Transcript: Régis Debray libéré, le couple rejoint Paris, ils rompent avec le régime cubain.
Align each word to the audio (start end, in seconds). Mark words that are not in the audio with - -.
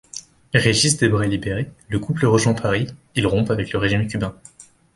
Régis 0.55 0.97
Debray 0.97 1.29
libéré, 1.29 1.69
le 1.87 1.99
couple 1.99 2.25
rejoint 2.25 2.55
Paris, 2.55 2.87
ils 3.13 3.27
rompent 3.27 3.51
avec 3.51 3.71
le 3.71 3.77
régime 3.77 4.07
cubain. 4.07 4.35